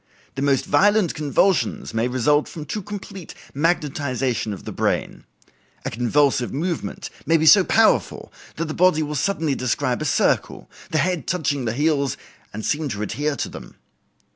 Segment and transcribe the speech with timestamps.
[0.33, 5.25] The most violent convulsions may result from too complete magnetization of the brain.
[5.85, 10.67] A convulsive movement may be so powerful that the body will suddenly describe a circle,
[10.89, 12.17] the head touching the heels
[12.51, 13.75] and seem to adhere to them.